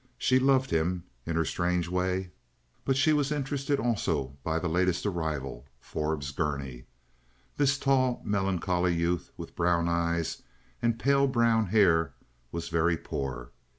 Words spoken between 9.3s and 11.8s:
with brown eyes and pale brown